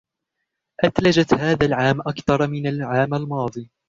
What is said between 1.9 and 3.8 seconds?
أكثر من العام الماضي.